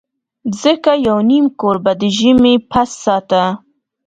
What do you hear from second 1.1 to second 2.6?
نیم کور به د ژمي